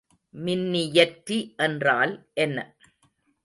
[0.35, 2.13] மின்னியற்றி என்றால்
[2.33, 2.57] என்ன?